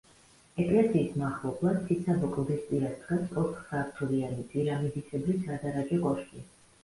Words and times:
ეკლესიის 0.61 1.17
მახლობლად, 1.23 1.75
ციცაბო 1.89 2.29
კლდის 2.37 2.63
პირას 2.71 2.97
დგას 3.03 3.35
ოთხსართულიანი, 3.43 4.47
პირამიდისებრი 4.55 5.37
სადარაჯო 5.45 6.01
კოშკი. 6.07 6.43